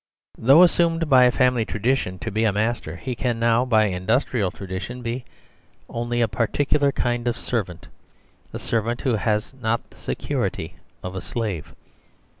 [0.39, 5.05] Though assumed by family tradition to be a master, he can now, by industrial tradition,
[5.87, 7.87] only be a particular kind of servant;
[8.51, 11.75] a servant who has not the security of a slave.